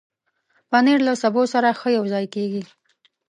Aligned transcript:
پنېر 0.69 0.99
له 1.07 1.13
سبو 1.23 1.41
سره 1.53 1.69
ښه 1.79 1.89
یوځای 1.97 2.25
کېږي. 2.35 2.63